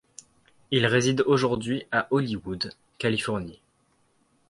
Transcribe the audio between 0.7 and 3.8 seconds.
Il réside aujourd'hui à Hollywood, Californie.